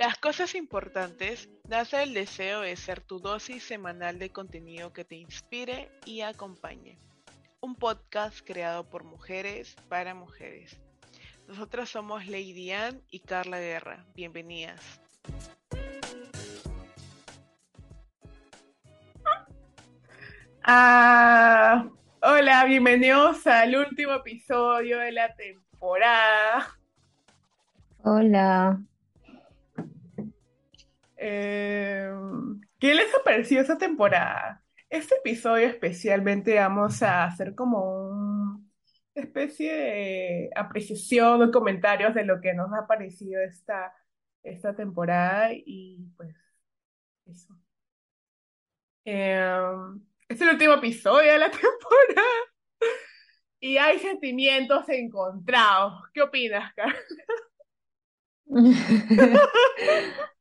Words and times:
Las 0.00 0.16
cosas 0.16 0.54
importantes 0.54 1.50
nace 1.68 2.02
el 2.02 2.14
deseo 2.14 2.62
de 2.62 2.74
ser 2.74 3.02
tu 3.02 3.18
dosis 3.18 3.62
semanal 3.62 4.18
de 4.18 4.30
contenido 4.30 4.94
que 4.94 5.04
te 5.04 5.16
inspire 5.16 5.90
y 6.06 6.22
acompañe. 6.22 6.98
Un 7.60 7.74
podcast 7.74 8.40
creado 8.42 8.88
por 8.88 9.04
mujeres 9.04 9.76
para 9.90 10.14
mujeres. 10.14 10.80
Nosotras 11.46 11.90
somos 11.90 12.26
Lady 12.26 12.72
Ann 12.72 13.02
y 13.10 13.20
Carla 13.20 13.58
Guerra. 13.58 14.06
Bienvenidas. 14.14 15.02
Ah, 20.62 21.90
hola, 22.22 22.64
bienvenidos 22.64 23.46
al 23.46 23.76
último 23.76 24.14
episodio 24.14 24.98
de 24.98 25.12
la 25.12 25.34
temporada. 25.34 26.78
Hola. 28.02 28.80
Eh, 31.22 32.10
¿qué 32.78 32.94
les 32.94 33.14
ha 33.14 33.22
parecido 33.22 33.60
esta 33.60 33.76
temporada? 33.76 34.64
Este 34.88 35.16
episodio 35.16 35.68
especialmente 35.68 36.54
vamos 36.54 37.02
a 37.02 37.24
hacer 37.24 37.54
como 37.54 38.08
una 38.08 38.60
especie 39.14 39.70
de 39.72 40.50
apreciación 40.56 41.42
o 41.42 41.52
comentarios 41.52 42.14
de 42.14 42.24
lo 42.24 42.40
que 42.40 42.54
nos 42.54 42.72
ha 42.72 42.86
parecido 42.86 43.42
esta, 43.42 43.92
esta 44.42 44.74
temporada 44.74 45.50
y 45.52 46.08
pues 46.16 46.34
eso. 47.26 47.54
Eh, 49.04 49.72
es 50.28 50.40
el 50.40 50.48
último 50.48 50.74
episodio 50.74 51.32
de 51.32 51.38
la 51.38 51.50
temporada 51.50 52.28
y 53.60 53.76
hay 53.76 53.98
sentimientos 53.98 54.88
encontrados. 54.88 56.02
¿Qué 56.14 56.22
opinas, 56.22 56.72
Carla? 56.74 56.96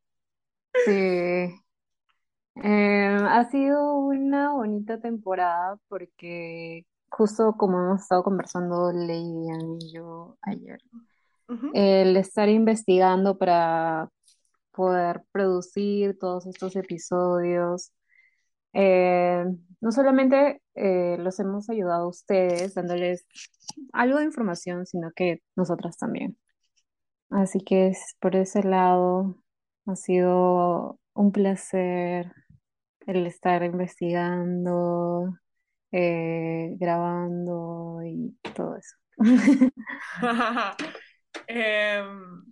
Sí, 0.74 1.60
Em, 2.62 3.26
ha 3.26 3.50
sido 3.50 3.94
una 3.96 4.52
bonita 4.52 5.00
temporada 5.00 5.78
porque 5.88 6.86
justo 7.10 7.56
como 7.58 7.80
hemos 7.80 8.02
estado 8.02 8.24
conversando 8.24 8.92
Lady 8.92 9.48
y 9.80 9.94
yo 9.94 10.38
ayer, 10.42 10.80
Ujú. 11.48 11.72
el 11.74 12.18
estar 12.18 12.50
investigando 12.50 13.38
para 13.38 14.10
poder 14.72 15.24
producir 15.32 16.18
todos 16.20 16.48
estos 16.48 16.76
episodios, 16.76 17.94
eh, 18.74 19.46
no 19.82 19.92
solamente 19.92 20.62
eh, 20.76 21.18
los 21.20 21.40
hemos 21.40 21.70
ayudado 21.70 22.06
a 22.06 22.10
ustedes 22.10 22.76
dándoles 22.76 23.26
algo 23.94 24.20
de 24.20 24.26
información, 24.26 24.86
sino 24.86 25.12
que 25.16 25.42
nosotras 25.56 25.98
también. 25.98 26.38
Así 27.30 27.60
que 27.62 27.88
es, 27.88 28.16
por 28.20 28.36
ese 28.36 28.64
lado 28.64 29.38
ha 29.92 29.96
sido 29.96 31.00
un 31.14 31.32
placer 31.32 32.32
el 33.06 33.26
estar 33.26 33.64
investigando, 33.64 35.38
eh, 35.92 36.76
grabando 36.80 38.00
y 38.06 38.38
todo 38.56 38.78
eso. 38.78 38.96
Em, 41.48 42.46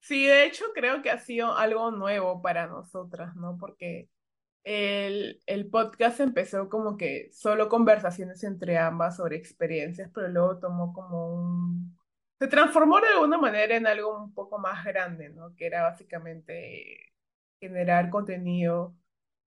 sí, 0.00 0.26
de 0.26 0.46
hecho 0.46 0.64
creo 0.74 1.02
que 1.02 1.10
ha 1.10 1.18
sido 1.18 1.56
algo 1.56 1.90
nuevo 1.90 2.40
para 2.42 2.66
nosotras, 2.66 3.34
¿no? 3.36 3.58
Porque 3.58 4.08
el, 4.64 5.42
el 5.46 5.68
podcast 5.70 6.20
empezó 6.20 6.68
como 6.68 6.96
que 6.96 7.30
solo 7.32 7.68
conversaciones 7.68 8.44
entre 8.44 8.78
ambas 8.78 9.16
sobre 9.16 9.36
experiencias, 9.36 10.10
pero 10.14 10.28
luego 10.28 10.58
tomó 10.58 10.92
como 10.92 11.34
un... 11.34 11.97
Se 12.38 12.46
transformó 12.48 13.00
de 13.00 13.08
alguna 13.08 13.38
manera 13.38 13.76
en 13.76 13.86
algo 13.86 14.22
un 14.22 14.32
poco 14.32 14.58
más 14.58 14.84
grande, 14.84 15.28
¿no? 15.30 15.54
Que 15.56 15.66
era 15.66 15.82
básicamente 15.82 17.12
generar 17.60 18.10
contenido 18.10 18.94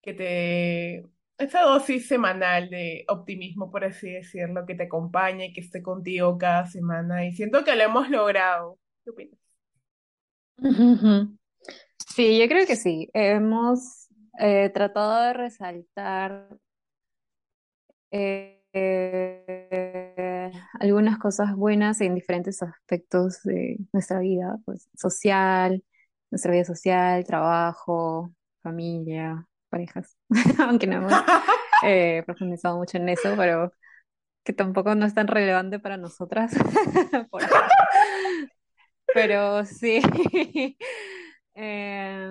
que 0.01 0.13
te... 0.13 1.05
Esa 1.37 1.63
dosis 1.63 2.07
semanal 2.07 2.69
de 2.69 3.03
optimismo, 3.09 3.69
por 3.71 3.83
así 3.83 4.09
decirlo, 4.11 4.65
que 4.65 4.75
te 4.75 4.83
acompañe, 4.83 5.51
que 5.53 5.61
esté 5.61 5.81
contigo 5.81 6.37
cada 6.37 6.65
semana. 6.67 7.25
Y 7.25 7.33
siento 7.33 7.63
que 7.63 7.75
lo 7.75 7.83
hemos 7.83 8.09
logrado. 8.09 8.79
¿Qué 9.03 9.09
opinas? 9.11 9.39
Sí, 12.15 12.39
yo 12.39 12.47
creo 12.47 12.65
que 12.65 12.77
sí. 12.77 13.09
Hemos 13.13 14.07
eh, 14.39 14.69
tratado 14.73 15.21
de 15.23 15.33
resaltar 15.33 16.47
eh, 18.11 18.63
eh, 20.47 20.51
algunas 20.79 21.17
cosas 21.19 21.55
buenas 21.55 22.01
en 22.01 22.15
diferentes 22.15 22.61
aspectos 22.63 23.41
de 23.43 23.77
nuestra 23.93 24.19
vida, 24.19 24.57
pues 24.65 24.89
social, 24.95 25.83
nuestra 26.31 26.51
vida 26.51 26.65
social, 26.65 27.25
trabajo, 27.25 28.31
familia, 28.63 29.45
parejas, 29.69 30.17
aunque 30.59 30.87
no 30.87 30.97
hemos 30.97 31.13
eh, 31.85 32.23
profundizado 32.25 32.77
mucho 32.77 32.97
en 32.97 33.09
eso, 33.09 33.33
pero 33.37 33.71
que 34.43 34.53
tampoco 34.53 34.95
no 34.95 35.05
es 35.05 35.13
tan 35.13 35.27
relevante 35.27 35.79
para 35.79 35.97
nosotras. 35.97 36.53
Pero 39.13 39.65
sí, 39.65 40.01
Eh, 41.57 42.27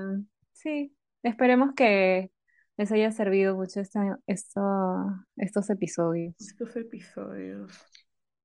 sí, 0.52 0.94
esperemos 1.22 1.72
que 1.74 2.30
les 2.76 2.92
haya 2.92 3.10
servido 3.10 3.54
mucho 3.56 3.80
esta, 3.80 4.18
esto- 4.26 5.24
estos 5.36 5.70
episodios. 5.70 6.34
Estos 6.38 6.76
episodios. 6.76 7.72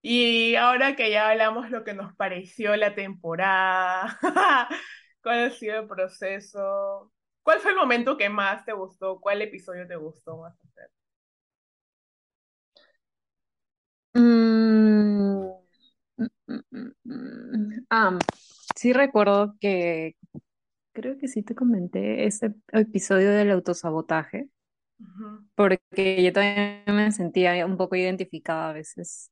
Y 0.02 0.56
ahora 0.56 0.96
que 0.96 1.12
ya 1.12 1.30
hablamos 1.30 1.70
lo 1.72 1.84
que 1.84 1.94
nos 1.94 2.16
pareció 2.16 2.76
la 2.76 2.96
temporada, 2.96 4.18
cuál 5.24 5.40
ha 5.46 5.50
sido 5.52 5.82
el 5.82 5.88
proceso, 5.88 7.12
cuál 7.44 7.60
fue 7.60 7.72
el 7.72 7.78
momento 7.78 8.18
que 8.18 8.30
más 8.30 8.64
te 8.66 8.74
gustó, 8.74 9.20
cuál 9.20 9.42
episodio 9.42 9.88
te 9.88 9.96
gustó 9.98 10.38
más 10.38 10.56
hacer. 10.64 10.90
Mm, 14.16 15.50
mm, 16.18 16.92
mm, 17.04 18.20
sí 18.76 18.94
recuerdo 18.94 19.56
que 19.60 20.16
creo 20.94 21.18
que 21.18 21.28
sí 21.28 21.44
te 21.44 21.56
comenté 21.56 22.26
ese 22.26 22.56
episodio 22.72 23.32
del 23.32 23.52
autosabotaje. 23.52 24.50
Porque 25.56 26.24
yo 26.24 26.34
también 26.34 26.84
me 26.88 27.12
sentía 27.12 27.66
un 27.66 27.78
poco 27.78 27.96
identificada 27.96 28.70
a 28.70 28.74
veces. 28.74 29.32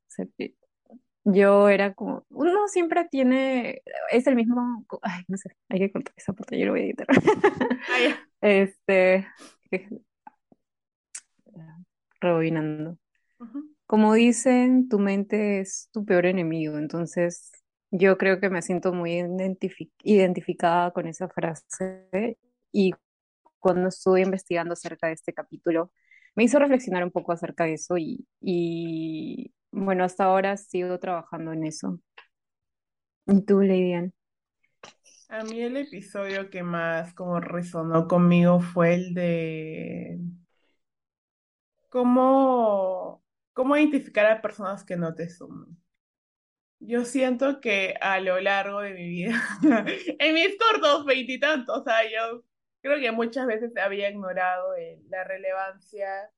Yo 1.23 1.67
era 1.67 1.93
como, 1.93 2.25
uno 2.29 2.67
siempre 2.67 3.05
tiene, 3.09 3.81
es 4.11 4.27
el 4.27 4.35
mismo, 4.35 4.85
ay, 5.01 5.23
no 5.27 5.37
sé, 5.37 5.49
hay 5.69 5.79
que 5.79 5.91
cortar 5.91 6.13
esa 6.15 6.33
parte, 6.33 6.57
yo 6.57 6.65
lo 6.67 6.71
voy 6.71 6.81
a 6.81 6.85
editar. 6.85 7.07
Ah. 7.89 8.23
Este, 8.41 9.25
rebobinando. 12.21 12.97
Como 13.85 14.13
dicen, 14.13 14.89
tu 14.89 14.99
mente 14.99 15.59
es 15.59 15.89
tu 15.91 16.05
peor 16.05 16.25
enemigo, 16.25 16.77
entonces 16.77 17.51
yo 17.89 18.17
creo 18.17 18.39
que 18.39 18.49
me 18.49 18.61
siento 18.61 18.93
muy 18.93 19.13
identifi- 19.13 19.91
identificada 20.03 20.91
con 20.91 21.07
esa 21.07 21.29
frase 21.29 22.37
y 22.71 22.93
cuando 23.59 23.89
estuve 23.89 24.21
investigando 24.21 24.73
acerca 24.73 25.07
de 25.07 25.13
este 25.13 25.33
capítulo, 25.33 25.91
me 26.35 26.43
hizo 26.43 26.59
reflexionar 26.59 27.03
un 27.03 27.11
poco 27.11 27.31
acerca 27.31 27.65
de 27.65 27.73
eso 27.73 27.97
y, 27.97 28.27
y 28.41 29.53
bueno, 29.71 30.03
hasta 30.03 30.25
ahora 30.25 30.57
sigo 30.57 30.99
trabajando 30.99 31.53
en 31.53 31.65
eso. 31.65 31.99
¿Y 33.27 33.41
tú, 33.45 33.61
Leidian? 33.61 34.13
A 35.29 35.43
mí 35.43 35.61
el 35.61 35.77
episodio 35.77 36.49
que 36.49 36.63
más 36.63 37.13
como 37.13 37.39
resonó 37.41 38.07
conmigo 38.07 38.59
fue 38.61 38.93
el 38.95 39.13
de 39.13 40.19
cómo, 41.89 43.23
cómo 43.53 43.75
identificar 43.77 44.25
a 44.27 44.41
personas 44.41 44.83
que 44.85 44.95
no 44.97 45.13
te 45.15 45.29
suman. 45.29 45.77
Yo 46.79 47.05
siento 47.05 47.59
que 47.59 47.95
a 48.01 48.19
lo 48.19 48.39
largo 48.39 48.81
de 48.81 48.93
mi 48.93 49.07
vida, 49.09 49.41
en 50.19 50.33
mis 50.35 50.57
cortos 50.57 51.05
veintitantos 51.05 51.87
años, 51.87 52.41
creo 52.87 52.99
que 52.99 53.11
muchas 53.11 53.47
veces 53.47 53.71
había 53.77 54.09
ignorado 54.09 54.75
eh, 54.75 55.01
la 55.09 55.23
relevancia 55.23 56.29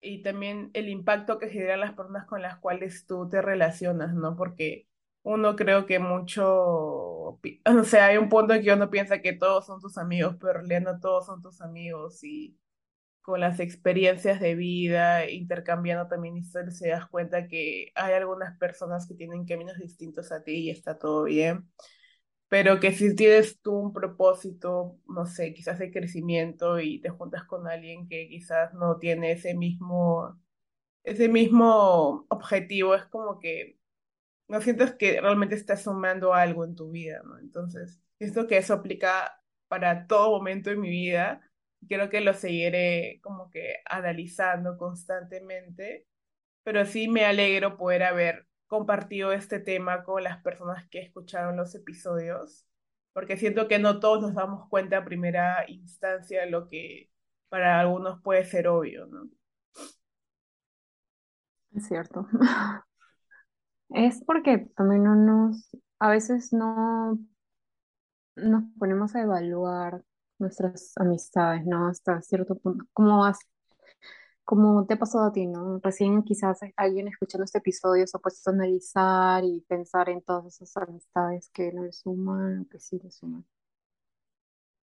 y 0.00 0.22
también 0.22 0.70
el 0.74 0.88
impacto 0.88 1.38
que 1.38 1.48
generan 1.48 1.80
las 1.80 1.94
personas 1.94 2.26
con 2.26 2.42
las 2.42 2.58
cuales 2.58 3.06
tú 3.06 3.28
te 3.28 3.42
relacionas, 3.42 4.14
¿no? 4.14 4.36
Porque 4.36 4.86
uno 5.22 5.56
creo 5.56 5.86
que 5.86 5.98
mucho, 5.98 6.46
o 6.46 7.40
sea, 7.84 8.06
hay 8.06 8.16
un 8.18 8.28
punto 8.28 8.54
en 8.54 8.62
que 8.62 8.72
uno 8.72 8.90
piensa 8.90 9.20
que 9.20 9.32
todos 9.32 9.66
son 9.66 9.80
tus 9.80 9.98
amigos, 9.98 10.36
pero 10.40 10.60
en 10.68 10.84
no 10.84 11.00
todos 11.00 11.26
son 11.26 11.42
tus 11.42 11.60
amigos 11.60 12.22
y 12.24 12.58
con 13.22 13.40
las 13.40 13.60
experiencias 13.60 14.40
de 14.40 14.54
vida, 14.54 15.30
intercambiando 15.30 16.08
también 16.08 16.36
historias, 16.38 16.78
se 16.78 16.88
das 16.88 17.06
cuenta 17.08 17.46
que 17.46 17.92
hay 17.94 18.14
algunas 18.14 18.56
personas 18.58 19.06
que 19.06 19.14
tienen 19.14 19.44
caminos 19.44 19.78
distintos 19.78 20.32
a 20.32 20.42
ti 20.42 20.52
y 20.54 20.70
está 20.70 20.98
todo 20.98 21.24
bien, 21.24 21.68
pero 22.48 22.80
que 22.80 22.92
si 22.92 23.14
tienes 23.14 23.60
tú 23.60 23.74
un 23.74 23.92
propósito, 23.92 24.98
no 25.08 25.26
sé, 25.26 25.52
quizás 25.54 25.78
de 25.78 25.90
crecimiento 25.92 26.80
y 26.80 27.00
te 27.00 27.10
juntas 27.10 27.44
con 27.44 27.68
alguien 27.68 28.08
que 28.08 28.28
quizás 28.28 28.72
no 28.74 28.98
tiene 28.98 29.32
ese 29.32 29.54
mismo, 29.54 30.40
ese 31.04 31.28
mismo 31.28 32.26
objetivo, 32.30 32.94
es 32.94 33.04
como 33.06 33.40
que 33.40 33.78
no 34.48 34.60
sientes 34.60 34.94
que 34.94 35.20
realmente 35.20 35.54
estás 35.54 35.82
sumando 35.84 36.34
algo 36.34 36.64
en 36.64 36.74
tu 36.74 36.90
vida, 36.90 37.22
¿no? 37.24 37.38
Entonces, 37.38 38.00
siento 38.18 38.46
que 38.46 38.58
eso 38.58 38.74
aplica 38.74 39.42
para 39.68 40.06
todo 40.06 40.30
momento 40.30 40.70
de 40.70 40.76
mi 40.76 40.90
vida. 40.90 41.42
Creo 41.88 42.10
que 42.10 42.20
lo 42.20 42.34
seguiré 42.34 43.20
como 43.22 43.50
que 43.50 43.76
analizando 43.86 44.76
constantemente, 44.78 46.06
pero 46.64 46.86
sí 46.86 47.08
me 47.08 47.26
alegro 47.26 47.78
poder 47.78 48.04
haber 48.04 48.47
compartido 48.68 49.32
este 49.32 49.58
tema 49.58 50.04
con 50.04 50.22
las 50.22 50.42
personas 50.42 50.88
que 50.90 51.00
escucharon 51.00 51.56
los 51.56 51.74
episodios, 51.74 52.66
porque 53.12 53.36
siento 53.36 53.66
que 53.68 53.78
no 53.78 53.98
todos 54.00 54.22
nos 54.22 54.34
damos 54.34 54.68
cuenta 54.68 54.98
a 54.98 55.04
primera 55.04 55.64
instancia 55.68 56.42
de 56.42 56.50
lo 56.50 56.68
que 56.68 57.10
para 57.48 57.80
algunos 57.80 58.22
puede 58.22 58.44
ser 58.44 58.68
obvio, 58.68 59.06
¿no? 59.06 59.28
Es 61.74 61.86
cierto. 61.88 62.26
Es 63.90 64.22
porque 64.24 64.68
también 64.76 65.04
no 65.04 65.14
nos, 65.14 65.74
a 65.98 66.10
veces 66.10 66.52
no 66.52 67.18
nos 68.36 68.64
ponemos 68.78 69.14
a 69.14 69.22
evaluar 69.22 70.04
nuestras 70.38 70.92
amistades, 70.96 71.64
¿no? 71.66 71.88
Hasta 71.88 72.20
cierto 72.22 72.56
punto. 72.56 72.84
¿Cómo 72.92 73.24
cómo 74.48 74.86
te 74.86 74.94
ha 74.94 74.98
pasado 74.98 75.26
a 75.26 75.32
ti, 75.32 75.46
¿no? 75.46 75.78
Recién 75.82 76.22
quizás 76.22 76.60
alguien 76.74 77.06
escuchando 77.06 77.44
este 77.44 77.58
episodio 77.58 78.06
se 78.06 78.16
ha 78.16 78.20
puesto 78.20 78.48
a 78.48 78.54
analizar 78.54 79.44
y 79.44 79.60
pensar 79.68 80.08
en 80.08 80.22
todas 80.22 80.46
esas 80.46 80.88
amistades 80.88 81.50
que 81.52 81.70
no 81.70 81.84
le 81.84 81.92
suman 81.92 82.60
o 82.60 82.68
que 82.70 82.80
sí 82.80 82.98
le 82.98 83.10
suman. 83.10 83.44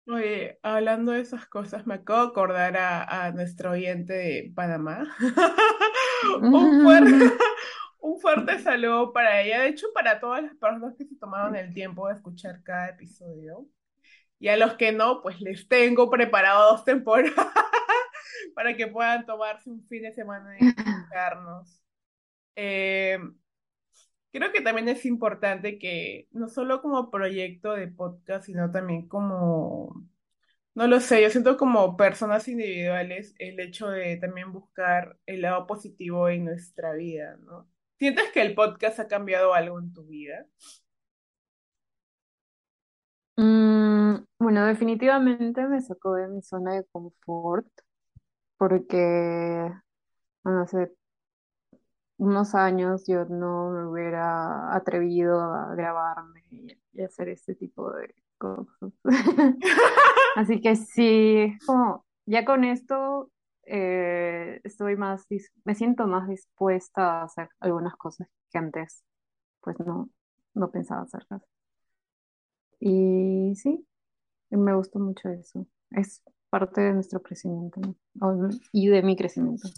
Oye, 0.07 0.57
hablando 0.63 1.11
de 1.11 1.19
esas 1.19 1.47
cosas, 1.47 1.85
me 1.85 1.95
acabo 1.95 2.21
de 2.21 2.27
acordar 2.29 2.77
a, 2.77 3.25
a 3.25 3.31
nuestro 3.33 3.71
oyente 3.71 4.13
de 4.13 4.53
Panamá. 4.55 5.03
Un 6.41 6.83
fuerte, 6.83 7.09
un 7.99 8.21
fuerte 8.21 8.57
saludo 8.59 9.11
para 9.11 9.41
ella, 9.41 9.63
de 9.63 9.67
hecho 9.67 9.87
para 9.93 10.21
todas 10.21 10.43
las 10.43 10.55
personas 10.55 10.95
que 10.95 11.03
se 11.03 11.17
tomaron 11.17 11.57
el 11.57 11.73
tiempo 11.73 12.07
de 12.07 12.13
escuchar 12.13 12.63
cada 12.63 12.87
episodio. 12.87 13.67
Y 14.39 14.47
a 14.47 14.55
los 14.55 14.75
que 14.75 14.93
no, 14.93 15.21
pues 15.21 15.41
les 15.41 15.67
tengo 15.67 16.09
preparado 16.09 16.71
dos 16.71 16.85
temporadas 16.85 17.35
para 18.55 18.75
que 18.75 18.87
puedan 18.87 19.25
tomarse 19.25 19.69
un 19.69 19.85
fin 19.87 20.03
de 20.03 20.13
semana 20.13 20.55
y 20.59 20.67
escucharnos. 20.67 21.81
Eh, 22.55 23.19
creo 24.31 24.51
que 24.51 24.61
también 24.61 24.89
es 24.89 25.05
importante 25.05 25.77
que 25.79 26.27
no 26.31 26.47
solo 26.47 26.81
como 26.81 27.11
proyecto 27.11 27.73
de 27.73 27.87
podcast, 27.87 28.45
sino 28.45 28.71
también 28.71 29.07
como, 29.07 30.07
no 30.75 30.87
lo 30.87 30.99
sé, 30.99 31.21
yo 31.21 31.29
siento 31.29 31.57
como 31.57 31.97
personas 31.97 32.47
individuales 32.47 33.35
el 33.39 33.59
hecho 33.59 33.89
de 33.89 34.17
también 34.17 34.51
buscar 34.53 35.17
el 35.25 35.41
lado 35.41 35.67
positivo 35.67 36.29
en 36.29 36.45
nuestra 36.45 36.93
vida, 36.93 37.37
¿no? 37.41 37.69
¿Sientes 37.99 38.31
que 38.33 38.41
el 38.41 38.55
podcast 38.55 38.99
ha 38.99 39.07
cambiado 39.07 39.53
algo 39.53 39.79
en 39.79 39.93
tu 39.93 40.05
vida? 40.05 40.47
Mm, 43.37 44.25
bueno, 44.39 44.65
definitivamente 44.65 45.65
me 45.67 45.81
sacó 45.81 46.15
de 46.15 46.27
mi 46.27 46.41
zona 46.41 46.75
de 46.75 46.85
confort 46.91 47.67
porque, 48.61 49.73
hace 50.43 50.91
unos 52.17 52.53
años 52.53 53.03
yo 53.07 53.25
no 53.25 53.71
me 53.71 53.87
hubiera 53.87 54.75
atrevido 54.75 55.41
a 55.41 55.73
grabarme 55.73 56.43
y, 56.51 56.77
y 56.93 57.01
hacer 57.01 57.29
este 57.29 57.55
tipo 57.55 57.91
de 57.91 58.13
cosas. 58.37 58.93
Así 60.35 60.61
que 60.61 60.75
sí, 60.75 61.57
como 61.65 62.05
ya 62.27 62.45
con 62.45 62.63
esto 62.63 63.31
eh, 63.63 64.61
estoy 64.63 64.95
más, 64.95 65.25
me 65.63 65.73
siento 65.73 66.05
más 66.05 66.29
dispuesta 66.29 67.21
a 67.21 67.23
hacer 67.23 67.49
algunas 67.61 67.95
cosas 67.95 68.27
que 68.51 68.59
antes 68.59 69.03
pues 69.61 69.79
no, 69.79 70.07
no 70.53 70.69
pensaba 70.69 71.01
hacerlas. 71.01 71.41
Y 72.79 73.55
sí, 73.55 73.87
me 74.51 74.75
gustó 74.75 74.99
mucho 74.99 75.29
eso. 75.29 75.65
Es 75.89 76.21
parte 76.51 76.81
de 76.81 76.93
nuestro 76.93 77.21
crecimiento, 77.21 77.79
y 78.73 78.89
de 78.89 79.01
mi 79.01 79.15
crecimiento. 79.15 79.69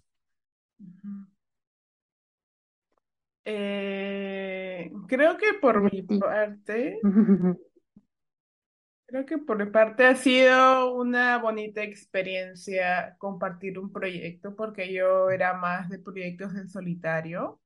Eh, 3.45 4.91
creo 5.07 5.37
que 5.37 5.53
por 5.61 5.81
mi 5.81 6.01
parte, 6.01 6.99
creo 9.05 9.25
que 9.25 9.37
por 9.37 9.63
mi 9.63 9.71
parte 9.71 10.05
ha 10.05 10.15
sido 10.15 10.95
una 10.95 11.37
bonita 11.37 11.83
experiencia 11.83 13.15
compartir 13.19 13.77
un 13.77 13.91
proyecto 13.91 14.55
porque 14.55 14.91
yo 14.91 15.29
era 15.29 15.53
más 15.53 15.89
de 15.89 15.99
proyectos 15.99 16.55
en 16.55 16.69
solitario. 16.69 17.59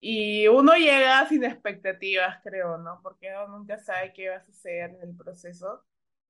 Y 0.00 0.46
uno 0.48 0.74
llega 0.74 1.26
sin 1.28 1.44
expectativas, 1.44 2.40
creo, 2.42 2.78
¿no? 2.78 3.00
Porque 3.02 3.28
uno 3.44 3.58
nunca 3.58 3.78
sabe 3.78 4.12
qué 4.12 4.28
va 4.30 4.36
a 4.36 4.44
suceder 4.44 4.90
en 4.90 5.10
el 5.10 5.16
proceso. 5.16 5.84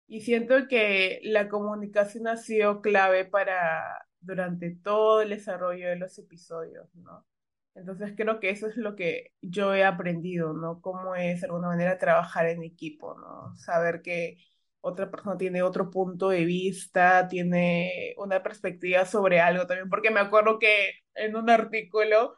Y 0.08 0.22
siento 0.22 0.68
que 0.68 1.20
la 1.24 1.48
comunicación 1.50 2.28
ha 2.28 2.36
sido 2.38 2.82
clave 2.82 3.26
para 3.26 4.06
durante 4.20 4.72
todo 4.76 5.22
el 5.22 5.30
desarrollo 5.30 5.88
de 5.88 5.96
los 5.96 6.18
episodios, 6.18 6.88
¿no? 6.96 7.26
Entonces 7.74 8.14
creo 8.16 8.40
que 8.40 8.50
eso 8.50 8.66
es 8.68 8.76
lo 8.76 8.96
que 8.96 9.32
yo 9.42 9.74
he 9.74 9.84
aprendido, 9.84 10.52
¿no? 10.54 10.80
Cómo 10.82 11.14
es 11.16 11.42
de 11.42 11.46
alguna 11.46 11.68
manera 11.68 11.98
trabajar 11.98 12.48
en 12.48 12.62
equipo, 12.64 13.14
¿no? 13.18 13.54
Saber 13.56 14.02
que 14.02 14.38
otra 14.80 15.10
persona 15.10 15.36
tiene 15.38 15.62
otro 15.62 15.90
punto 15.90 16.30
de 16.30 16.44
vista, 16.46 17.28
tiene 17.28 18.14
una 18.18 18.42
perspectiva 18.42 19.04
sobre 19.06 19.40
algo 19.40 19.66
también, 19.66 19.88
porque 19.90 20.10
me 20.10 20.20
acuerdo 20.20 20.58
que 20.58 20.92
en 21.14 21.36
un 21.36 21.50
artículo 21.50 22.36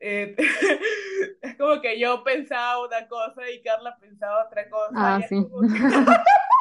eh, 0.00 0.36
es 1.42 1.56
como 1.56 1.80
que 1.82 1.98
yo 2.00 2.24
pensaba 2.24 2.84
una 2.86 3.08
cosa 3.08 3.50
y 3.50 3.62
Carla 3.62 3.96
pensaba 4.00 4.46
otra 4.46 4.68
cosa, 4.70 5.12
y 5.12 5.20
Ah, 5.20 5.22
es 5.22 5.30
sí. 5.30 5.36
como 5.38 5.62
que 5.68 5.78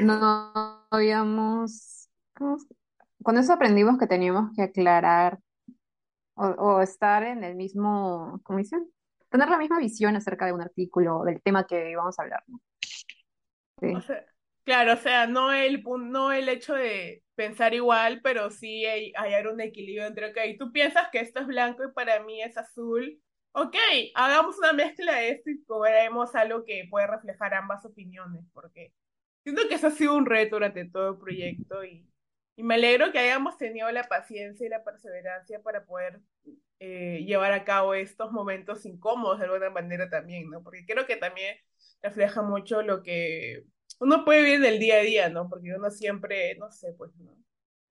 No 0.00 0.86
habíamos, 0.90 2.08
¿cómo 2.34 2.58
se- 2.58 2.74
Cuando 3.22 3.42
eso 3.42 3.52
aprendimos 3.52 3.98
que 3.98 4.06
teníamos 4.06 4.50
que 4.56 4.62
aclarar 4.62 5.38
o, 6.34 6.80
estar 6.80 7.22
en 7.22 7.44
el 7.44 7.54
mismo, 7.54 8.40
¿cómo 8.44 8.58
dicen? 8.58 8.90
Tener 9.28 9.48
la 9.48 9.58
misma 9.58 9.78
visión 9.78 10.16
acerca 10.16 10.46
de 10.46 10.52
un 10.52 10.62
artículo, 10.62 11.22
del 11.24 11.42
tema 11.42 11.66
que 11.66 11.90
íbamos 11.90 12.18
a 12.18 12.22
hablar, 12.22 12.42
¿no? 12.46 12.60
Sí. 13.80 13.92
claro, 14.64 14.94
o 14.94 14.96
sea, 14.96 15.26
no 15.26 15.52
el, 15.52 15.82
no 15.82 16.32
el 16.32 16.48
hecho 16.48 16.74
de 16.74 17.22
pensar 17.34 17.74
igual, 17.74 18.20
pero 18.22 18.50
sí 18.50 18.84
hallar 19.16 19.48
un 19.48 19.60
equilibrio 19.60 20.06
entre, 20.06 20.30
ok, 20.30 20.58
tú 20.58 20.72
piensas 20.72 21.08
que 21.10 21.20
esto 21.20 21.40
es 21.40 21.46
blanco 21.46 21.84
y 21.84 21.92
para 21.92 22.22
mí 22.22 22.42
es 22.42 22.56
azul. 22.56 23.20
Ok, 23.52 23.76
hagamos 24.14 24.58
una 24.58 24.72
mezcla 24.72 25.14
de 25.16 25.30
esto 25.30 25.50
y 25.50 25.64
veremos 25.82 26.34
algo 26.34 26.64
que 26.64 26.86
puede 26.90 27.06
reflejar 27.06 27.54
ambas 27.54 27.84
opiniones, 27.84 28.44
porque 28.52 28.92
siento 29.42 29.62
que 29.68 29.74
eso 29.74 29.88
ha 29.88 29.90
sido 29.90 30.16
un 30.16 30.26
reto 30.26 30.56
durante 30.56 30.84
todo 30.86 31.10
el 31.12 31.18
proyecto 31.18 31.84
y, 31.84 32.06
y 32.56 32.62
me 32.62 32.74
alegro 32.74 33.12
que 33.12 33.18
hayamos 33.18 33.56
tenido 33.58 33.90
la 33.90 34.04
paciencia 34.04 34.66
y 34.66 34.70
la 34.70 34.84
perseverancia 34.84 35.62
para 35.62 35.84
poder 35.84 36.20
eh, 36.78 37.24
llevar 37.26 37.52
a 37.52 37.64
cabo 37.64 37.94
estos 37.94 38.32
momentos 38.32 38.86
incómodos 38.86 39.38
de 39.38 39.44
alguna 39.46 39.70
manera 39.70 40.08
también, 40.08 40.50
¿no? 40.50 40.62
Porque 40.62 40.84
creo 40.86 41.06
que 41.06 41.16
también 41.16 41.56
refleja 42.02 42.42
mucho 42.42 42.82
lo 42.82 43.02
que 43.02 43.64
uno 43.98 44.24
puede 44.24 44.42
vivir 44.42 44.60
del 44.60 44.78
día 44.78 44.96
a 44.96 45.00
día, 45.02 45.28
¿no? 45.28 45.48
Porque 45.48 45.74
uno 45.74 45.90
siempre, 45.90 46.56
no 46.56 46.70
sé, 46.70 46.92
pues, 46.94 47.14
¿no? 47.16 47.36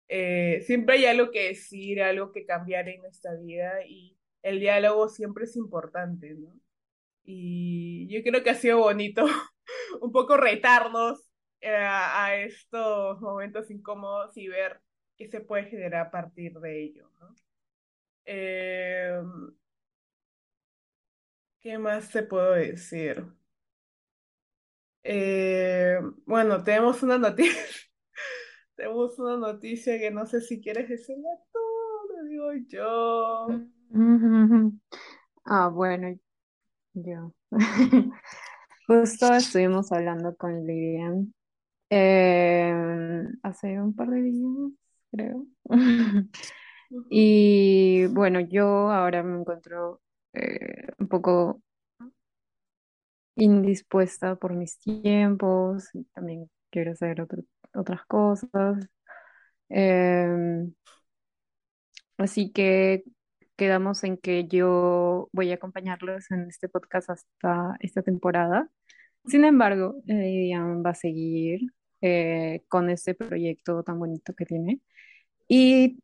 Eh, 0.08 0.62
siempre 0.66 0.96
hay 0.96 1.06
algo 1.06 1.30
que 1.30 1.48
decir, 1.48 2.02
algo 2.02 2.32
que 2.32 2.46
cambiar 2.46 2.88
en 2.88 3.02
nuestra 3.02 3.34
vida 3.36 3.84
y 3.86 4.18
el 4.42 4.60
diálogo 4.60 5.08
siempre 5.08 5.44
es 5.44 5.56
importante, 5.56 6.34
¿no? 6.34 6.58
Y 7.24 8.08
yo 8.08 8.22
creo 8.22 8.42
que 8.42 8.50
ha 8.50 8.54
sido 8.54 8.78
bonito 8.78 9.26
un 10.00 10.12
poco 10.12 10.36
retarnos 10.36 11.27
eh, 11.60 11.74
a 11.76 12.36
estos 12.36 13.20
momentos 13.20 13.70
incómodos 13.70 14.36
y 14.36 14.48
ver 14.48 14.80
qué 15.16 15.28
se 15.28 15.40
puede 15.40 15.64
generar 15.64 16.06
a 16.06 16.10
partir 16.10 16.58
de 16.60 16.84
ello, 16.84 17.10
¿no? 17.20 17.34
Eh, 18.24 19.20
¿qué 21.60 21.78
más 21.78 22.10
te 22.10 22.22
puedo 22.22 22.52
decir? 22.52 23.24
Eh, 25.02 25.98
bueno, 26.26 26.62
tenemos 26.62 27.02
una 27.02 27.18
noticia, 27.18 27.60
tenemos 28.76 29.18
una 29.18 29.36
noticia 29.36 29.98
que 29.98 30.10
no 30.10 30.26
sé 30.26 30.40
si 30.40 30.60
quieres 30.60 30.88
decirla 30.88 31.30
tú, 31.52 31.58
lo 32.14 32.24
digo 32.24 32.52
yo. 32.68 33.46
Ah, 35.44 35.68
bueno, 35.68 36.16
yo. 36.92 37.32
Justo 38.86 39.34
estuvimos 39.34 39.90
hablando 39.92 40.36
con 40.36 40.66
Lilian 40.66 41.34
eh, 41.90 42.75
hace 43.42 43.80
un 43.80 43.95
par 43.95 44.09
de 44.11 44.23
días, 44.23 44.73
creo. 45.12 45.47
Y 47.11 48.07
bueno, 48.09 48.40
yo 48.40 48.90
ahora 48.90 49.23
me 49.23 49.38
encuentro 49.40 50.00
eh, 50.33 50.88
un 50.99 51.09
poco 51.09 51.62
indispuesta 53.37 54.37
por 54.37 54.52
mis 54.54 54.78
tiempos 54.78 55.88
y 55.95 56.04
también 56.14 56.50
quiero 56.71 56.92
hacer 56.92 57.21
otro- 57.21 57.45
otras 57.75 58.04
cosas. 58.07 58.88
Em, 59.71 60.75
así 62.16 62.50
que 62.52 63.04
quedamos 63.57 64.04
en 64.04 64.18
que 64.18 64.47
yo 64.49 65.28
voy 65.33 65.50
a 65.50 65.54
acompañarlos 65.57 66.30
en 66.30 66.49
este 66.49 66.68
podcast 66.68 67.11
hasta 67.11 67.76
esta 67.80 68.02
temporada. 68.02 68.71
Sin 69.26 69.45
embargo, 69.45 69.97
Lidian 70.07 70.85
va 70.85 70.90
a 70.90 70.95
seguir 70.95 71.61
eh, 72.00 72.62
con 72.68 72.90
ese 72.90 73.14
proyecto 73.14 73.82
tan 73.82 73.98
bonito 73.98 74.34
que 74.34 74.44
tiene 74.46 74.80
y 75.46 75.98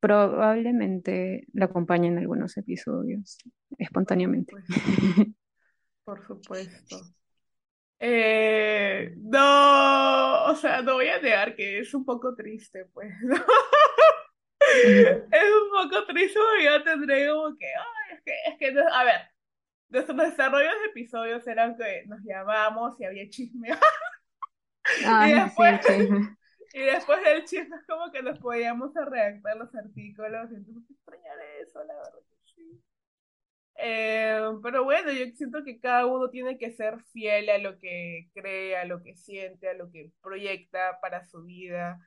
probablemente 0.00 1.46
la 1.52 1.66
acompañe 1.66 2.08
en 2.08 2.18
algunos 2.18 2.56
episodios 2.56 3.38
espontáneamente. 3.78 4.54
Por 6.04 6.24
supuesto. 6.26 6.98
Eh, 7.98 9.14
no, 9.16 10.44
o 10.44 10.54
sea, 10.54 10.82
no 10.82 10.94
voy 10.94 11.08
a 11.08 11.20
negar 11.20 11.56
que 11.56 11.78
es 11.80 11.94
un 11.94 12.04
poco 12.04 12.34
triste, 12.34 12.84
pues. 12.86 13.12
Es 14.58 15.44
un 15.62 15.70
poco 15.70 16.06
triste 16.06 16.38
porque 16.38 16.64
yo 16.64 16.82
tendré 16.82 17.28
como 17.30 17.56
que, 17.56 17.66
ay, 17.66 18.16
es 18.16 18.22
que, 18.24 18.32
es 18.48 18.58
que, 18.58 18.72
no- 18.72 18.92
a 18.92 19.04
ver, 19.04 19.20
nuestros 19.88 20.18
desarrollos 20.18 20.72
de 20.82 20.90
episodios 20.90 21.46
eran 21.46 21.76
que 21.76 22.04
nos 22.06 22.20
llamamos 22.24 23.00
y 23.00 23.04
había 23.04 23.28
chisme. 23.28 23.68
Y 24.94 25.04
Ay, 25.04 25.32
sí, 25.32 25.40
después, 25.40 25.80
chisme. 25.80 26.36
y 26.72 26.80
después 26.80 27.22
del 27.24 27.44
chisme 27.44 27.76
es 27.76 27.86
como 27.86 28.10
que 28.12 28.22
nos 28.22 28.38
podíamos 28.38 28.92
redactar 28.94 29.56
los 29.56 29.74
artículos. 29.74 30.50
Y 30.52 30.54
entonces 30.54 30.90
extrañar 30.90 31.38
eso, 31.60 31.84
la 31.84 31.94
verdad 31.94 32.20
que 32.28 32.36
sí. 32.54 32.82
Eh, 33.78 34.40
pero 34.62 34.84
bueno, 34.84 35.12
yo 35.12 35.26
siento 35.34 35.62
que 35.64 35.78
cada 35.80 36.06
uno 36.06 36.30
tiene 36.30 36.56
que 36.58 36.70
ser 36.70 36.98
fiel 37.12 37.50
a 37.50 37.58
lo 37.58 37.78
que 37.78 38.28
cree, 38.34 38.76
a 38.76 38.84
lo 38.84 39.02
que 39.02 39.16
siente, 39.16 39.68
a 39.68 39.74
lo 39.74 39.90
que 39.90 40.12
proyecta 40.22 40.98
para 41.00 41.24
su 41.24 41.42
vida. 41.44 41.98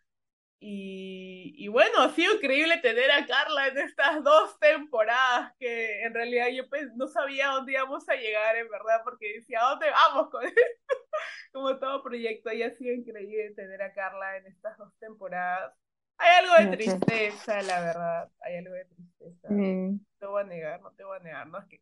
Y, 0.61 1.53
y 1.55 1.69
bueno, 1.69 2.01
ha 2.01 2.09
sido 2.09 2.35
increíble 2.35 2.77
tener 2.81 3.09
a 3.11 3.25
Carla 3.25 3.67
en 3.67 3.77
estas 3.77 4.21
dos 4.23 4.59
temporadas 4.59 5.53
que 5.57 6.03
en 6.03 6.13
realidad 6.13 6.47
yo 6.49 6.67
pues, 6.67 6.93
no 6.95 7.07
sabía 7.07 7.47
dónde 7.47 7.71
íbamos 7.73 8.07
a 8.09 8.15
llegar, 8.15 8.57
en 8.57 8.69
verdad, 8.69 9.01
porque 9.05 9.35
decía, 9.35 9.61
¿a 9.61 9.69
dónde 9.69 9.89
vamos 9.89 10.29
con 10.29 10.43
esto? 10.43 10.59
Como 11.53 11.79
todo 11.79 12.03
proyecto, 12.03 12.51
y 12.51 12.63
ha 12.63 12.71
sido 12.75 12.93
increíble 12.93 13.51
tener 13.51 13.81
a 13.81 13.93
Carla 13.93 14.37
en 14.37 14.47
estas 14.47 14.77
dos 14.77 14.93
temporadas. 14.99 15.73
Hay 16.17 16.43
algo 16.43 16.71
de 16.71 16.75
tristeza, 16.75 17.61
la 17.61 17.79
verdad, 17.79 18.31
hay 18.41 18.57
algo 18.57 18.73
de 18.73 18.85
tristeza. 18.85 19.47
No 19.49 19.99
te 20.19 20.25
voy 20.25 20.41
a 20.41 20.45
negar, 20.45 20.81
no 20.81 20.91
te 20.91 21.03
voy 21.05 21.17
a 21.17 21.23
negar, 21.23 21.47
no 21.47 21.59
es 21.59 21.65
que, 21.67 21.79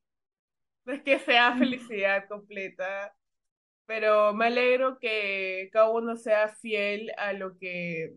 no 0.85 0.93
es 0.93 1.01
que 1.01 1.17
sea 1.17 1.55
felicidad 1.57 2.27
completa, 2.27 3.15
pero 3.87 4.33
me 4.35 4.45
alegro 4.45 4.99
que 4.99 5.69
cada 5.73 5.89
uno 5.89 6.15
sea 6.15 6.49
fiel 6.49 7.11
a 7.17 7.33
lo 7.33 7.57
que, 7.57 8.13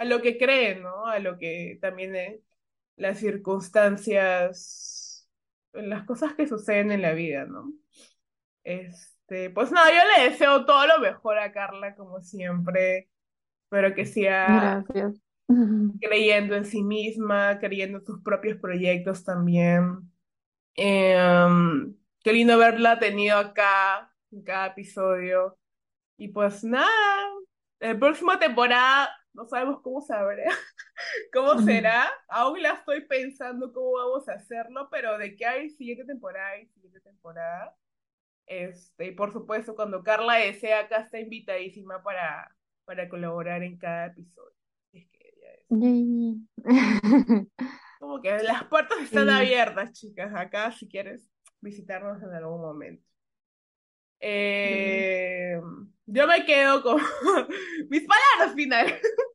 a 0.00 0.04
lo 0.06 0.22
que 0.22 0.38
cree, 0.38 0.76
¿no? 0.76 1.04
A 1.04 1.18
lo 1.18 1.36
que 1.36 1.78
también 1.78 2.16
eh, 2.16 2.40
las 2.96 3.18
circunstancias, 3.18 5.28
las 5.74 6.06
cosas 6.06 6.32
que 6.32 6.48
suceden 6.48 6.90
en 6.90 7.02
la 7.02 7.12
vida, 7.12 7.44
¿no? 7.44 7.70
Este, 8.64 9.50
pues 9.50 9.70
nada, 9.70 9.90
yo 9.90 10.00
le 10.16 10.30
deseo 10.30 10.64
todo 10.64 10.86
lo 10.86 11.00
mejor 11.00 11.38
a 11.38 11.52
Carla, 11.52 11.94
como 11.96 12.22
siempre, 12.22 13.10
pero 13.68 13.94
que 13.94 14.04
gracias. 14.04 15.20
creyendo 16.00 16.56
en 16.56 16.64
sí 16.64 16.82
misma, 16.82 17.58
creyendo 17.58 17.98
en 17.98 18.04
sus 18.06 18.22
propios 18.22 18.56
proyectos 18.56 19.22
también. 19.22 20.10
Em, 20.76 21.94
qué 22.24 22.32
lindo 22.32 22.56
verla 22.56 22.98
tenido 22.98 23.36
acá 23.36 24.10
en 24.30 24.44
cada 24.44 24.68
episodio. 24.68 25.58
Y 26.16 26.28
pues 26.28 26.64
nada, 26.64 26.88
la 27.80 27.98
próxima 27.98 28.38
temporada 28.38 29.10
no 29.32 29.46
sabemos 29.46 29.80
cómo 29.82 30.00
sabrá, 30.02 30.44
cómo 31.32 31.60
será. 31.62 32.10
Aún 32.28 32.62
la 32.62 32.72
estoy 32.72 33.06
pensando 33.06 33.72
cómo 33.72 33.92
vamos 33.92 34.28
a 34.28 34.34
hacerlo, 34.34 34.88
pero 34.90 35.18
de 35.18 35.36
que 35.36 35.46
hay 35.46 35.70
siguiente 35.70 36.04
temporada 36.04 36.50
hay 36.50 36.66
siguiente 36.66 37.00
temporada. 37.00 37.76
Este, 38.46 39.06
y 39.06 39.12
por 39.12 39.32
supuesto, 39.32 39.76
cuando 39.76 40.02
Carla 40.02 40.34
desea, 40.34 40.80
acá 40.80 41.02
está 41.02 41.20
invitadísima 41.20 42.02
para, 42.02 42.54
para 42.84 43.08
colaborar 43.08 43.62
en 43.62 43.78
cada 43.78 44.06
episodio. 44.06 44.56
Es 44.92 45.06
que 45.08 45.32
ella 45.36 45.52
es. 45.54 45.66
Como 48.00 48.20
que 48.20 48.42
las 48.42 48.64
puertas 48.64 48.98
están 49.02 49.28
abiertas, 49.28 49.92
chicas, 49.92 50.34
acá 50.34 50.72
si 50.72 50.88
quieres 50.88 51.30
visitarnos 51.60 52.22
en 52.22 52.32
algún 52.32 52.60
momento. 52.60 53.09
Eh, 54.20 55.58
yo 56.06 56.26
me 56.26 56.44
quedo 56.44 56.82
con 56.82 57.00
mis 57.88 58.06
palabras 58.06 58.54
finales. 58.54 59.00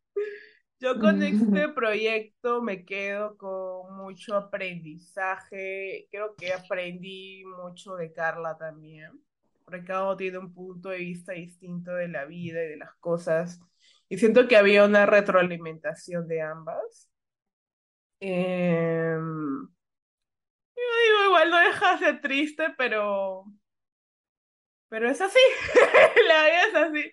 Yo 0.80 1.00
con 1.00 1.24
este 1.24 1.70
proyecto 1.74 2.62
me 2.62 2.86
quedo 2.86 3.38
con 3.38 3.96
mucho 3.98 4.36
aprendizaje. 4.36 6.08
Creo 6.12 6.36
que 6.36 6.54
aprendí 6.54 7.44
mucho 7.46 7.96
de 7.96 8.12
Carla 8.12 8.58
también, 8.58 9.12
porque 9.64 9.86
cada 9.86 10.04
uno 10.04 10.18
tiene 10.18 10.38
un 10.38 10.54
punto 10.54 10.90
de 10.90 10.98
vista 10.98 11.32
distinto 11.34 11.94
de 11.94 12.10
la 12.10 12.26
vida 12.26 12.64
y 12.64 12.68
de 12.68 12.78
las 12.78 12.94
cosas. 13.00 13.62
Y 14.10 14.18
siento 14.18 14.48
que 14.48 14.58
había 14.58 14.86
una 14.86 15.06
retroalimentación 15.06 16.28
de 16.28 16.42
ambas. 16.42 17.10
Eh, 18.20 19.18
digo, 20.76 21.26
igual 21.28 21.50
no 21.50 21.58
deja 21.58 21.94
de 21.94 21.98
ser 22.00 22.22
triste, 22.22 22.66
pero, 22.78 23.46
pero 24.90 25.10
es 25.10 25.22
así. 25.22 25.40
La 26.28 26.46
vida 26.46 26.68
es 26.70 26.76
así. 26.76 27.12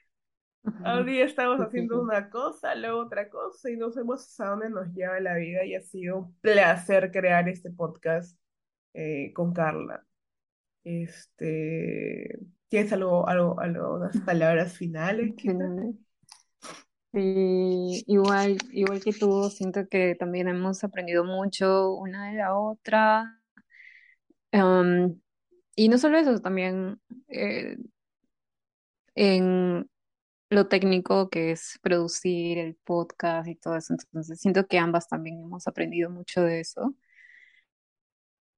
Un 0.64 1.06
día 1.06 1.24
estamos 1.24 1.60
haciendo 1.60 2.00
una 2.00 2.30
cosa, 2.30 2.74
luego 2.76 3.00
otra 3.00 3.28
cosa, 3.28 3.68
y 3.70 3.76
no 3.76 3.90
sabemos 3.90 4.38
a 4.40 4.46
dónde 4.46 4.70
nos 4.70 4.92
lleva 4.92 5.18
la 5.18 5.34
vida. 5.34 5.64
Y 5.64 5.74
ha 5.74 5.80
sido 5.80 6.18
un 6.18 6.34
placer 6.36 7.10
crear 7.10 7.48
este 7.48 7.70
podcast 7.70 8.38
eh, 8.94 9.32
con 9.34 9.52
Carla. 9.52 10.06
Este, 10.84 12.38
¿tienes 12.68 12.92
algo, 12.92 13.28
algo, 13.28 13.58
algo, 13.60 13.94
unas 13.96 14.16
palabras 14.26 14.76
finales. 14.76 15.34
Sí, 17.12 18.04
igual, 18.06 18.56
igual 18.70 19.02
que 19.02 19.12
tú, 19.12 19.50
siento 19.50 19.86
que 19.88 20.14
también 20.14 20.48
hemos 20.48 20.82
aprendido 20.82 21.24
mucho 21.24 21.92
una 21.94 22.30
de 22.30 22.38
la 22.38 22.56
otra. 22.56 23.38
Am, 24.52 25.20
y 25.76 25.88
no 25.88 25.98
solo 25.98 26.18
eso, 26.18 26.40
también 26.40 27.00
eh, 27.28 27.76
en 29.14 29.88
lo 30.50 30.68
técnico 30.68 31.30
que 31.30 31.52
es 31.52 31.78
producir 31.82 32.58
el 32.58 32.76
podcast 32.84 33.48
y 33.48 33.56
todo 33.56 33.76
eso. 33.76 33.94
Entonces, 33.94 34.40
siento 34.40 34.66
que 34.66 34.78
ambas 34.78 35.08
también 35.08 35.40
hemos 35.42 35.66
aprendido 35.66 36.10
mucho 36.10 36.42
de 36.42 36.60
eso. 36.60 36.94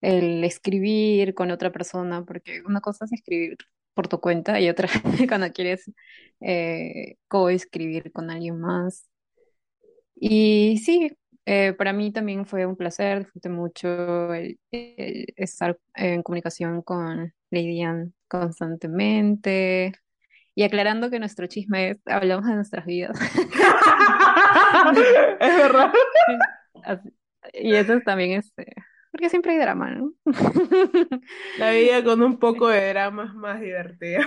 El 0.00 0.44
escribir 0.44 1.34
con 1.34 1.50
otra 1.50 1.72
persona, 1.72 2.24
porque 2.24 2.62
una 2.66 2.80
cosa 2.80 3.06
es 3.06 3.12
escribir 3.12 3.56
por 3.94 4.08
tu 4.08 4.20
cuenta 4.20 4.60
y 4.60 4.68
otra 4.68 4.88
cuando 5.28 5.50
quieres 5.52 5.90
eh, 6.40 7.16
coescribir 7.28 8.12
con 8.12 8.30
alguien 8.30 8.60
más. 8.60 9.08
Y 10.16 10.78
sí, 10.84 11.10
eh, 11.46 11.72
para 11.74 11.92
mí 11.92 12.12
también 12.12 12.46
fue 12.46 12.66
un 12.66 12.76
placer, 12.76 13.20
disfruté 13.20 13.48
mucho 13.48 14.32
el, 14.34 14.58
el 14.70 15.26
estar 15.36 15.78
en 15.94 16.22
comunicación 16.22 16.82
con 16.82 17.32
Lady 17.50 17.82
Anne 17.82 18.12
constantemente 18.28 19.92
y 20.54 20.62
aclarando 20.62 21.10
que 21.10 21.18
nuestro 21.18 21.46
chisme 21.46 21.90
es, 21.90 21.98
hablamos 22.06 22.46
de 22.46 22.54
nuestras 22.54 22.86
vidas. 22.86 23.18
Es 25.40 25.56
verdad. 25.56 25.92
Y 27.52 27.74
eso 27.74 28.00
también 28.00 28.38
es, 28.38 28.52
eh, 28.56 28.72
porque 29.10 29.28
siempre 29.28 29.52
hay 29.52 29.58
drama, 29.58 29.90
¿no? 29.90 30.14
La 31.58 31.72
vida 31.72 32.02
con 32.02 32.22
un 32.22 32.38
poco 32.38 32.68
de 32.68 32.88
drama 32.88 33.26
es 33.26 33.34
más 33.34 33.60
divertida. 33.60 34.26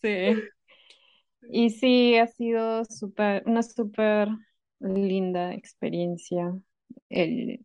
Sí. 0.00 0.42
Y 1.50 1.70
sí, 1.70 2.16
ha 2.16 2.26
sido 2.26 2.84
súper, 2.86 3.42
una 3.46 3.62
súper 3.62 4.28
linda 4.80 5.52
experiencia 5.52 6.54
el, 7.08 7.64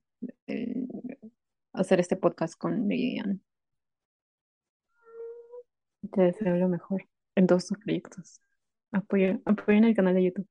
hacer 1.73 1.99
este 1.99 2.15
podcast 2.15 2.57
con 2.57 2.87
Lilian. 2.87 3.41
Te 6.11 6.21
deseo 6.21 6.55
lo 6.55 6.67
mejor 6.67 7.07
en 7.35 7.47
todos 7.47 7.67
tus 7.67 7.77
proyectos. 7.79 8.41
Apoyen, 8.91 9.41
apoyen 9.45 9.85
el 9.85 9.95
canal 9.95 10.13
de 10.13 10.25
YouTube. 10.25 10.47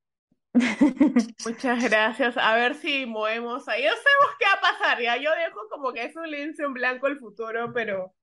Muchas 1.47 1.85
gracias. 1.85 2.37
A 2.37 2.54
ver 2.57 2.75
si 2.75 3.07
movemos 3.07 3.69
ahí. 3.69 3.85
No 3.85 3.90
sabemos 3.90 4.37
qué 4.38 4.47
va 4.47 4.52
a 4.54 4.61
pasar, 4.61 5.00
ya. 5.00 5.16
Yo 5.16 5.31
dejo 5.31 5.61
como 5.71 5.92
que 5.92 6.04
es 6.04 6.16
un 6.16 6.31
lienzo 6.31 6.64
en 6.64 6.75
blanco 6.75 7.07
el 7.07 7.19
futuro, 7.19 7.73
pero 7.73 8.14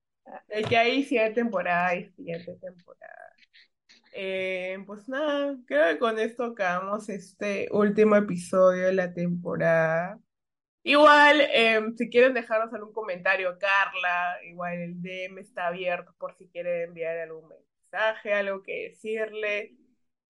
el 0.48 0.68
que 0.68 0.76
hay 0.76 1.04
siguiente 1.04 1.40
temporada 1.40 1.94
y 1.94 2.10
siguiente 2.10 2.54
temporada. 2.56 3.34
Eh, 4.12 4.78
pues 4.86 5.08
nada, 5.08 5.56
creo 5.66 5.92
que 5.92 5.98
con 5.98 6.18
esto 6.18 6.44
acabamos 6.44 7.08
este 7.08 7.68
último 7.70 8.16
episodio 8.16 8.86
de 8.86 8.92
la 8.92 9.12
temporada. 9.14 10.18
Igual, 10.82 11.42
eh, 11.42 11.80
si 11.96 12.08
quieren 12.08 12.34
dejarnos 12.34 12.72
algún 12.72 12.92
comentario, 12.92 13.58
Carla, 13.58 14.38
igual 14.44 14.78
el 14.78 15.02
DM 15.02 15.38
está 15.40 15.66
abierto 15.68 16.14
por 16.18 16.34
si 16.36 16.48
quieren 16.48 16.88
enviar 16.88 17.18
algún 17.18 17.48
mensaje, 17.48 18.32
algo 18.32 18.62
que 18.62 18.88
decirle. 18.90 19.76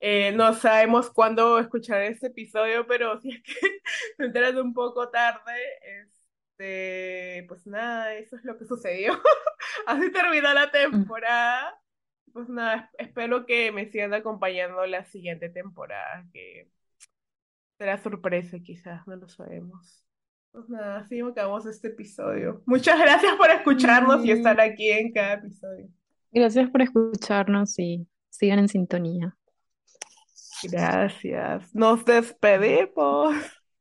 Eh, 0.01 0.33
no 0.33 0.55
sabemos 0.55 1.11
cuándo 1.11 1.59
escuchar 1.59 2.03
este 2.03 2.29
episodio, 2.29 2.87
pero 2.87 3.21
si 3.21 3.31
es 3.31 3.43
que 3.43 3.53
se 4.17 4.25
enteran 4.25 4.59
un 4.59 4.75
poco 4.75 5.09
tarde, 5.11 5.53
este, 6.03 7.45
pues 7.49 7.67
nada, 7.67 8.15
eso 8.15 8.37
es 8.37 8.45
lo 8.45 8.59
que 8.59 8.65
sucedió. 8.67 9.13
Así 9.87 10.11
terminó 10.13 10.53
la 10.53 10.71
temporada. 10.71 11.81
Pues 12.33 12.49
nada, 12.49 12.91
espero 12.99 13.47
que 13.47 13.73
me 13.73 13.91
sigan 13.91 14.15
acompañando 14.15 14.85
la 14.87 15.05
siguiente 15.05 15.49
temporada, 15.49 16.25
que 16.33 16.69
será 17.79 17.99
sorpresa 17.99 18.59
quizás, 18.61 19.07
no 19.07 19.17
lo 19.17 19.29
sabemos. 19.29 20.05
Pues 20.53 20.69
nada, 20.69 20.99
así 20.99 21.21
acabamos 21.21 21.67
este 21.67 21.89
episodio. 21.89 22.63
Muchas 22.67 22.99
gracias 22.99 23.35
por 23.37 23.51
escucharnos 23.51 24.25
y 24.25 24.33
estar 24.33 24.61
aquí 24.61 24.91
en 24.91 25.13
cada 25.13 25.35
episodio. 25.35 25.89
Gracias 26.33 26.71
por 26.71 26.83
escucharnos 26.83 27.79
y 27.79 28.07
sigan 28.29 28.59
en 28.61 28.69
sintonía. 28.69 29.37
Gracias. 30.65 31.75
Nos 31.75 32.05
despedimos. 32.05 33.35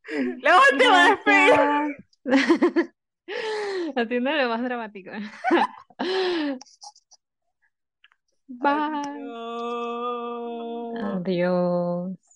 La 0.42 0.60
última 0.72 1.10
despedida. 1.10 1.88
Haciendo 3.96 4.32
lo 4.32 4.50
más 4.50 4.64
dramático. 4.64 5.12
Bye. 8.50 9.34
Adiós. 11.00 11.30
Adiós. 11.30 12.29